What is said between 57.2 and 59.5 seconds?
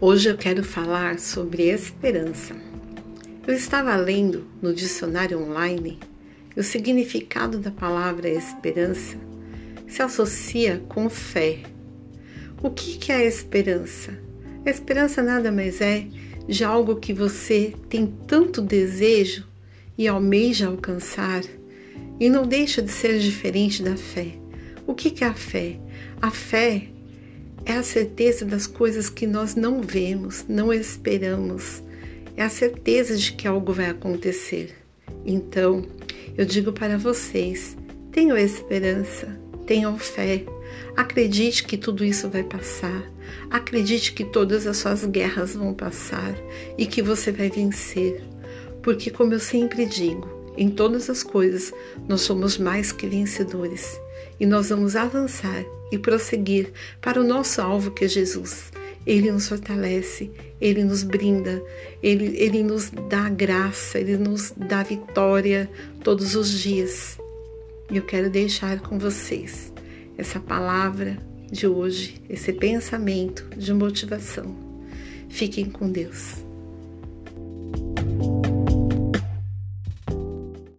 o nosso alvo que é Jesus. Ele nos